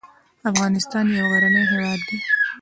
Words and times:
افغانستان 0.51 1.05
يو 1.17 1.25
غرنی 1.31 1.63
هېواد 1.71 1.99
دی 2.07 2.17